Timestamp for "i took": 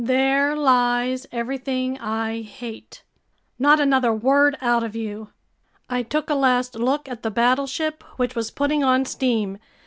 5.91-6.27